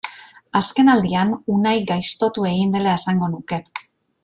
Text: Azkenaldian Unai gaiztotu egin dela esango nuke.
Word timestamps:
Azkenaldian 0.59 1.35
Unai 1.57 1.75
gaiztotu 1.93 2.49
egin 2.53 2.73
dela 2.79 2.97
esango 3.03 3.31
nuke. 3.35 3.63